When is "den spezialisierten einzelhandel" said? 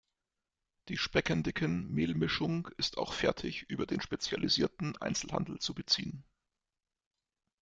3.85-5.59